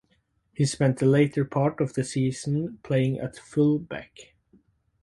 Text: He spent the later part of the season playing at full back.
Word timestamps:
He 0.51 0.65
spent 0.65 0.97
the 0.97 1.05
later 1.05 1.45
part 1.45 1.79
of 1.79 1.93
the 1.93 2.03
season 2.03 2.79
playing 2.81 3.19
at 3.19 3.35
full 3.35 3.77
back. 3.77 4.33